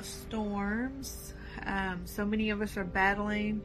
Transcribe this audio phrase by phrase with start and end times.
[0.00, 1.34] about storms.
[1.66, 3.60] Um, so many of us are battling,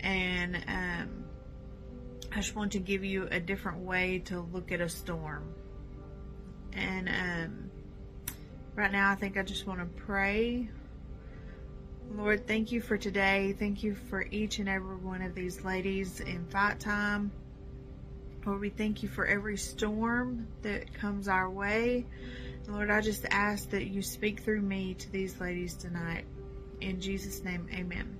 [0.00, 1.24] and um,
[2.32, 5.54] I just want to give you a different way to look at a storm.
[6.72, 7.70] And um,
[8.74, 10.68] right now, I think I just want to pray.
[12.16, 13.54] Lord, thank you for today.
[13.56, 17.30] Thank you for each and every one of these ladies in fight time.
[18.44, 22.06] Lord, we thank you for every storm that comes our way.
[22.68, 26.24] Lord, I just ask that you speak through me to these ladies tonight.
[26.80, 28.16] In Jesus' name, amen.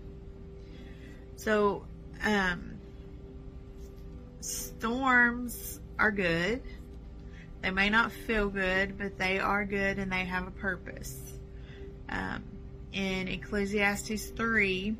[1.36, 1.84] So,
[2.22, 2.74] um,
[4.40, 6.62] storms are good.
[7.62, 11.18] They may not feel good, but they are good and they have a purpose.
[12.10, 12.44] Um,
[12.92, 14.94] in Ecclesiastes 3,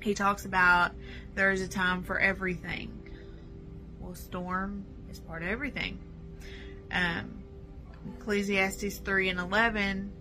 [0.00, 0.92] he talks about
[1.34, 2.92] there is a time for everything.
[3.98, 5.98] Well, storm is part of everything.
[6.92, 7.42] Um,
[8.18, 10.12] Ecclesiastes 3 and 11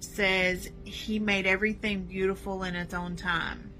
[0.00, 3.70] says he made everything beautiful in its own time.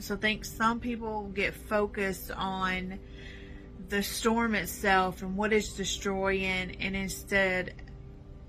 [0.00, 2.98] So I think some people get focused on
[3.88, 7.74] the storm itself and what it's destroying and instead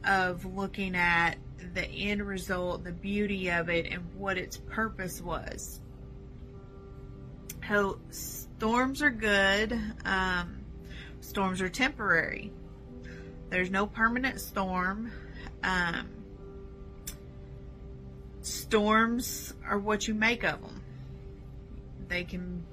[0.05, 1.35] of looking at
[1.73, 5.81] the end result, the beauty of it and what its purpose was.
[7.59, 10.57] How storms are good, um,
[11.21, 12.51] storms are temporary.
[13.55, 15.13] There's no permanent storm.
[15.63, 16.09] Um,
[18.41, 20.83] storms are what you make of them.
[22.09, 22.65] They can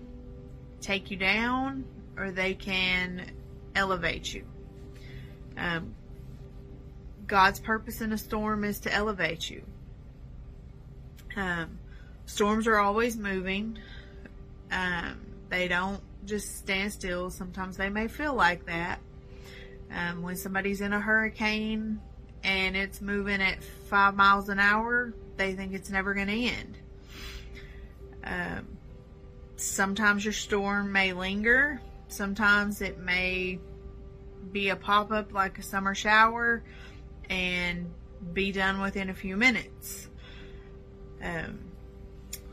[0.80, 1.84] take you down
[2.16, 3.30] or they can
[3.76, 4.44] elevate you.
[5.56, 5.94] Um,
[7.28, 9.62] God's purpose in a storm is to elevate you.
[11.36, 11.78] Um,
[12.26, 13.78] storms are always moving.
[14.72, 17.30] Um, they don't just stand still.
[17.30, 18.98] Sometimes they may feel like that.
[19.94, 22.00] Um, when somebody's in a hurricane
[22.42, 26.78] and it's moving at five miles an hour, they think it's never going to end.
[28.24, 28.78] Um,
[29.56, 31.80] sometimes your storm may linger.
[32.08, 33.58] Sometimes it may
[34.50, 36.62] be a pop up like a summer shower
[37.28, 37.90] and
[38.32, 40.08] be done within a few minutes.
[41.22, 41.58] Um,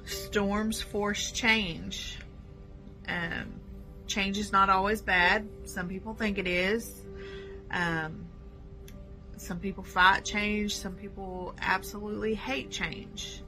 [0.05, 2.17] storms force change.
[3.07, 3.59] Um,
[4.07, 5.47] change is not always bad.
[5.65, 6.98] Some people think it is.
[7.71, 8.25] Um,
[9.37, 10.75] some people fight change.
[10.75, 13.41] Some people absolutely hate change.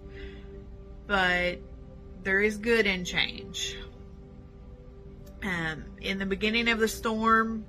[1.07, 1.59] But
[2.23, 3.77] there is good in change.
[5.43, 7.65] Um, in the beginning of the storm,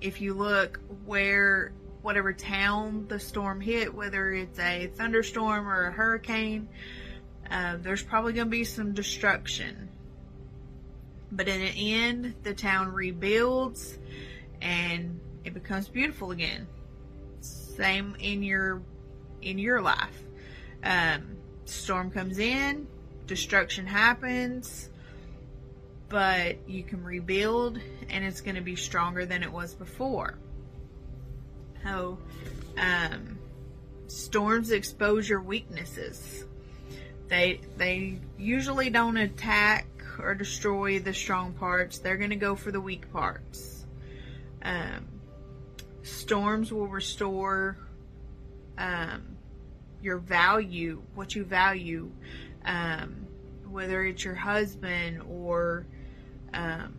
[0.00, 1.72] if you look where
[2.02, 6.68] whatever town the storm hit, whether it's a thunderstorm or a hurricane,
[7.50, 9.90] uh, there's probably going to be some destruction.
[11.30, 13.98] But in the end, the town rebuilds
[14.60, 16.66] and it becomes beautiful again.
[17.40, 18.82] Same in your
[19.42, 20.22] in your life.
[20.82, 22.86] Um, storm comes in,
[23.26, 24.90] destruction happens,
[26.08, 27.78] but you can rebuild
[28.10, 30.36] and it's going to be stronger than it was before.
[31.82, 32.18] How
[32.76, 33.38] um,
[34.08, 36.44] storms expose your weaknesses.
[37.28, 39.86] They they usually don't attack
[40.18, 41.98] or destroy the strong parts.
[41.98, 43.86] They're going to go for the weak parts.
[44.62, 45.19] Um,
[46.10, 47.76] storms will restore
[48.78, 49.36] um,
[50.02, 52.10] your value, what you value,
[52.64, 53.26] um,
[53.68, 55.86] whether it's your husband or
[56.54, 56.94] um,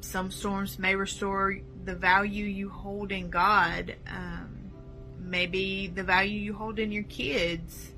[0.00, 4.70] some storms may restore the value you hold in God, um,
[5.18, 7.92] maybe the value you hold in your kids.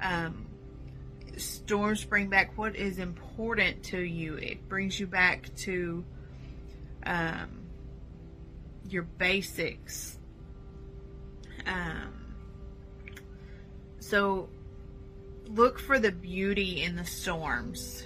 [0.00, 0.46] Um,
[1.36, 4.34] storms bring back what is important to you.
[4.34, 6.04] It brings you back to
[7.06, 7.63] um,
[8.88, 10.18] your basics.
[11.66, 12.34] Um,
[14.00, 14.48] so
[15.48, 18.04] look for the beauty in the storms.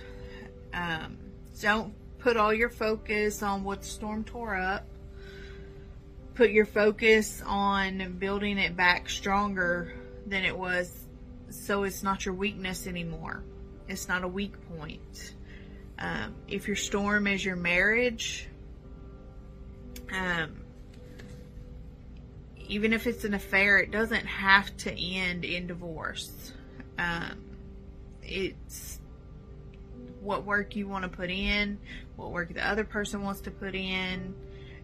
[0.73, 1.19] Um,
[1.61, 4.87] don't put all your focus on what the storm tore up.
[6.35, 9.93] Put your focus on building it back stronger
[10.26, 11.08] than it was
[11.50, 13.43] so it's not your weakness anymore.
[13.88, 15.35] It's not a weak point.
[15.99, 18.49] Um, if your storm is your marriage,
[20.12, 20.61] um,
[22.69, 26.53] even if it's an affair, it doesn't have to end in divorce.
[26.99, 27.41] Um,
[28.23, 29.00] it's
[30.20, 31.79] what work you want to put in,
[32.17, 34.35] what work the other person wants to put in,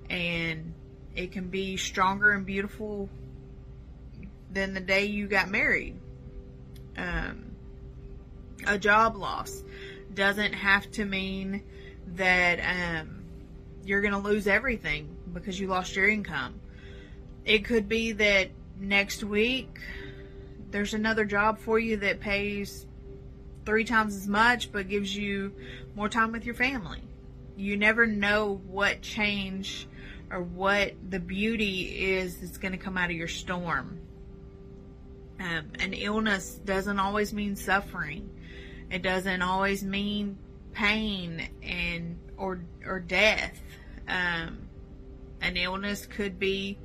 [0.09, 0.73] and
[1.15, 3.09] it can be stronger and beautiful
[4.51, 5.97] than the day you got married.
[6.97, 7.45] Um,
[8.67, 9.63] a job loss
[10.15, 11.63] doesn't have to mean
[12.15, 12.61] that
[13.01, 13.25] um,
[13.85, 16.61] you're going to lose everything because you lost your income.
[17.45, 19.79] It could be that next week
[20.71, 22.87] there's another job for you that pays
[23.65, 25.53] three times as much but gives you
[25.95, 27.03] more time with your family.
[27.57, 29.87] You never know what change
[30.31, 34.01] or what the beauty is that's going to come out of your storm.
[35.39, 38.31] Um, an illness doesn't always mean suffering.
[38.91, 40.39] It doesn't always mean
[40.73, 43.61] pain and or or death.
[44.09, 44.69] Um,
[45.41, 46.79] an illness could be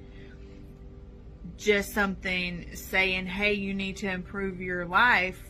[1.58, 5.42] just something saying, "Hey, you need to improve your life,"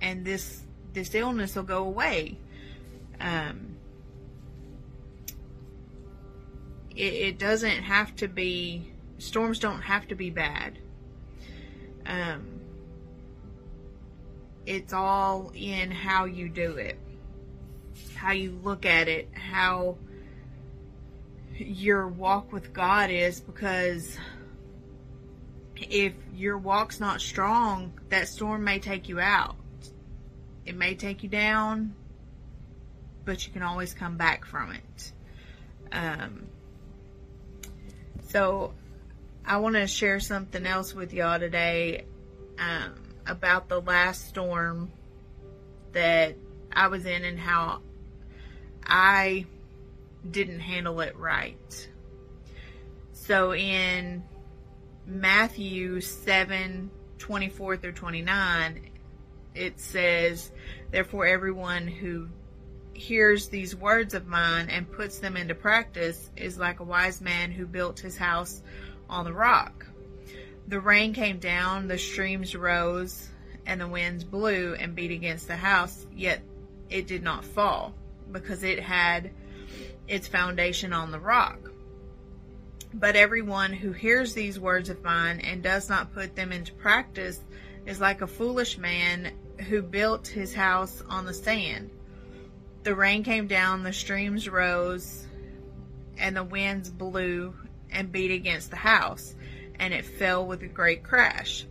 [0.00, 0.62] and this
[0.92, 2.38] this illness will go away.
[3.20, 3.76] Um,
[6.94, 8.92] it, it doesn't have to be.
[9.18, 10.78] Storms don't have to be bad.
[12.06, 12.60] Um,
[14.66, 16.98] it's all in how you do it,
[18.14, 19.96] how you look at it, how
[21.56, 24.16] your walk with God is because
[25.80, 29.56] if your walk's not strong, that storm may take you out.
[30.66, 31.94] It may take you down,
[33.24, 35.12] but you can always come back from it.
[35.92, 36.46] Um,
[38.28, 38.74] so,
[39.44, 42.04] I want to share something else with y'all today
[42.58, 42.92] um,
[43.26, 44.92] about the last storm
[45.92, 46.36] that
[46.70, 47.80] I was in and how
[48.84, 49.46] I
[50.30, 51.88] didn't handle it right.
[53.12, 54.22] So in
[55.08, 58.90] Matthew 7 24 through 29,
[59.54, 60.52] it says,
[60.90, 62.28] Therefore, everyone who
[62.92, 67.50] hears these words of mine and puts them into practice is like a wise man
[67.50, 68.62] who built his house
[69.08, 69.86] on the rock.
[70.66, 73.30] The rain came down, the streams rose,
[73.64, 76.42] and the winds blew and beat against the house, yet
[76.90, 77.94] it did not fall
[78.30, 79.30] because it had
[80.06, 81.67] its foundation on the rock.
[82.94, 87.40] But everyone who hears these words of mine and does not put them into practice
[87.86, 89.32] is like a foolish man
[89.68, 91.90] who built his house on the sand.
[92.84, 95.26] The rain came down, the streams rose,
[96.16, 97.54] and the winds blew
[97.90, 99.34] and beat against the house,
[99.78, 101.66] and it fell with a great crash.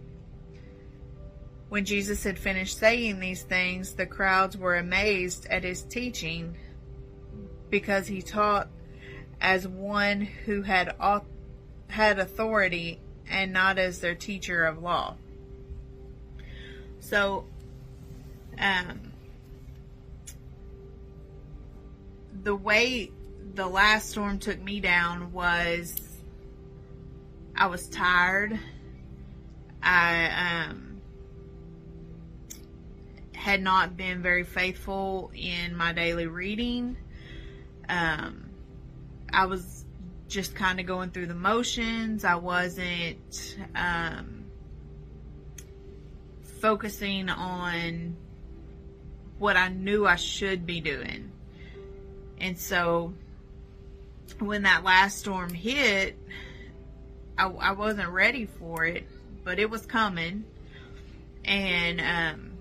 [1.69, 6.55] When Jesus had finished saying these things, the crowds were amazed at his teaching
[7.69, 8.69] because he taught
[9.39, 10.95] as one who had
[11.87, 12.99] had authority
[13.29, 15.15] and not as their teacher of law.
[16.99, 17.45] So,
[18.59, 19.11] um,
[22.43, 23.11] the way
[23.53, 25.95] the last storm took me down was
[27.55, 28.59] I was tired.
[29.81, 31.01] I um,
[33.33, 36.97] had not been very faithful in my daily reading.
[37.89, 38.46] Um,
[39.31, 39.85] I was
[40.27, 42.25] just kind of going through the motions.
[42.25, 44.45] I wasn't um,
[46.59, 48.15] focusing on
[49.39, 51.31] what I knew I should be doing.
[52.39, 53.13] And so
[54.39, 56.18] when that last storm hit,
[57.38, 59.07] I, I wasn't ready for it,
[59.44, 60.44] but it was coming.
[61.45, 62.51] And um,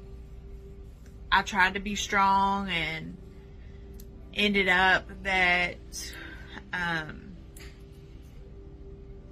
[1.32, 3.16] I tried to be strong and
[4.34, 5.76] ended up that
[6.76, 7.36] um,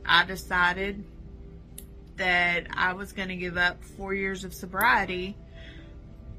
[0.06, 1.04] I decided
[2.16, 5.36] that I was going to give up four years of sobriety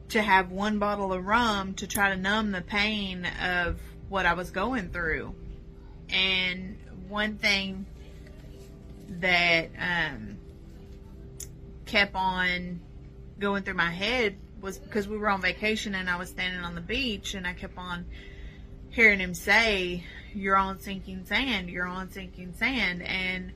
[0.09, 4.33] to have one bottle of rum to try to numb the pain of what I
[4.33, 5.33] was going through.
[6.09, 7.85] And one thing
[9.19, 10.37] that um,
[11.85, 12.79] kept on
[13.39, 16.75] going through my head was because we were on vacation and I was standing on
[16.75, 18.05] the beach and I kept on
[18.89, 20.03] hearing him say,
[20.35, 23.01] You're on sinking sand, you're on sinking sand.
[23.01, 23.53] And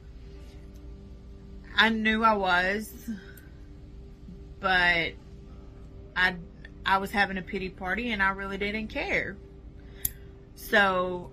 [1.76, 2.90] I knew I was,
[4.62, 5.12] but
[6.16, 6.36] I,
[6.86, 9.36] I was having a pity party and I really didn't care.
[10.56, 11.32] So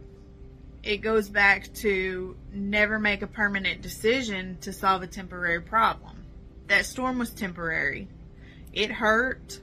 [0.82, 6.24] it goes back to never make a permanent decision to solve a temporary problem.
[6.66, 8.08] That storm was temporary.
[8.72, 9.60] It hurt,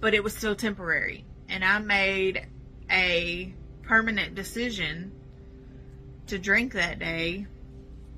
[0.00, 1.24] but it was still temporary.
[1.48, 2.46] And I made
[2.90, 3.54] a
[3.86, 5.12] permanent decision
[6.26, 7.46] to drink that day,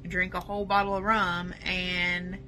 [0.06, 2.38] drink a whole bottle of rum, and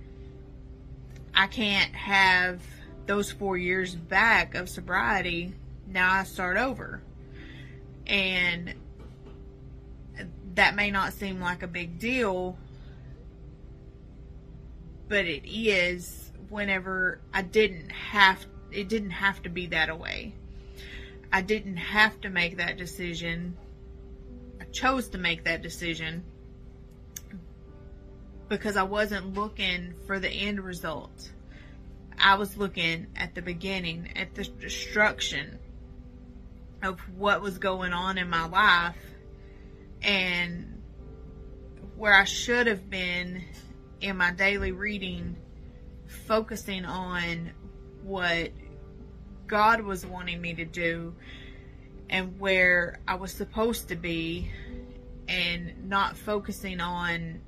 [1.34, 2.60] I can't have
[3.06, 5.54] those four years back of sobriety.
[5.86, 7.02] Now I start over.
[8.06, 8.74] And
[10.54, 12.58] that may not seem like a big deal,
[15.08, 20.34] but it is whenever I didn't have it didn't have to be that way.
[21.32, 23.56] I didn't have to make that decision.
[24.60, 26.24] I chose to make that decision.
[28.48, 31.30] because I wasn't looking for the end result.
[32.18, 35.58] I was looking at the beginning, at the destruction
[36.82, 38.96] of what was going on in my life
[40.02, 40.82] and
[41.96, 43.44] where I should have been
[44.00, 45.36] in my daily reading,
[46.06, 47.50] focusing on
[48.02, 48.50] what
[49.48, 51.14] God was wanting me to do
[52.10, 54.50] and where I was supposed to be
[55.26, 57.40] and not focusing on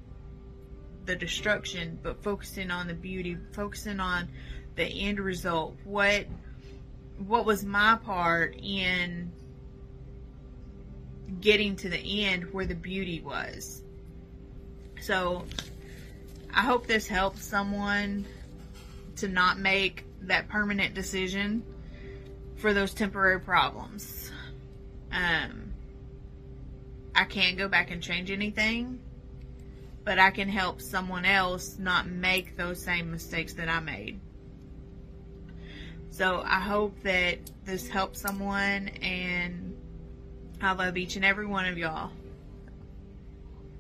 [1.07, 4.29] the destruction, but focusing on the beauty, focusing on
[4.77, 5.77] the end result.
[5.85, 6.27] What
[7.27, 9.31] what was my part in
[11.41, 13.83] getting to the end where the beauty was?
[15.01, 15.45] So
[16.53, 18.27] I hope this helps someone
[19.17, 21.63] to not make that permanent decision
[22.61, 24.31] for those temporary problems.
[25.11, 25.73] Um,
[27.15, 29.01] I can't go back and change anything,
[30.05, 34.21] but I can help someone else not make those same mistakes that I made.
[36.11, 39.77] So I hope that this helps someone, and
[40.61, 42.11] I love each and every one of y'all.